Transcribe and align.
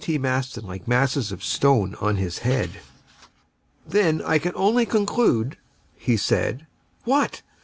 T. 0.03 0.17
Maston 0.17 0.65
like 0.65 0.87
masses 0.87 1.31
of 1.31 1.43
stone 1.43 1.93
on 2.01 2.15
his 2.15 2.39
head. 2.39 2.79
"Then 3.87 4.19
I 4.23 4.39
can 4.39 4.51
only 4.55 4.83
conclude" 4.87 5.57
said 6.17 6.61
he. 6.61 6.65
"What?" 7.11 7.43